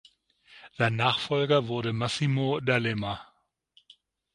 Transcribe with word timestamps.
Sein 0.73 0.95
Nachfolger 0.95 1.67
wurde 1.67 1.93
Massimo 1.93 2.59
D’Alema. 2.59 3.23